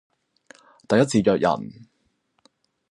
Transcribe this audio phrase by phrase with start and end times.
[0.87, 1.87] 第一次約人